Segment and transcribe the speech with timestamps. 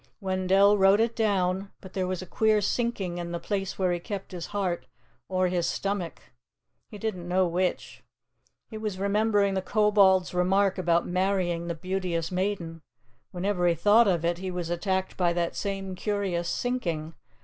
[0.19, 3.99] Wendell wrote it down, but there was a queer sinking in the place where he
[3.99, 4.87] kept his heart
[5.29, 6.23] or his stomach:
[6.89, 8.01] he didn't know which.
[8.71, 12.81] He was remembering the Kobold's remark about marrying the Beauteous Maiden.
[13.29, 17.13] Whenever he thought of it, he was attacked by that same curious sinking.